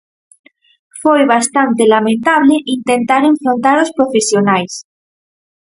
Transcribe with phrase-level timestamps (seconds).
[1.01, 4.73] Foi bastante lamentable intentar enfrontar os profesionais.